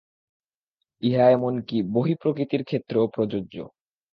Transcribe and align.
ইহা 1.03 1.25
এমন 1.29 1.53
কি 1.67 1.77
বহিঃপ্রকৃতির 1.93 2.63
ক্ষেত্রেও 2.63 3.05
প্রযোজ্য। 3.07 3.55